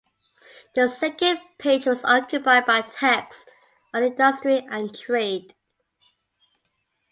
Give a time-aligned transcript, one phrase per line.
[0.73, 3.45] The second page was occupied by texts
[3.93, 5.53] on "Industry and Trade".